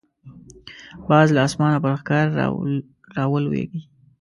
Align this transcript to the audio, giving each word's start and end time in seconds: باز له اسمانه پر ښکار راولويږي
باز 1.09 1.27
له 1.35 1.41
اسمانه 1.47 1.77
پر 1.83 1.93
ښکار 2.01 2.25
راولويږي 3.19 3.81